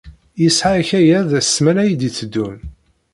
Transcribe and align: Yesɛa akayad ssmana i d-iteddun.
Yesɛa 0.41 0.75
akayad 0.81 1.29
ssmana 1.45 1.83
i 1.85 1.93
d-iteddun. 1.99 2.57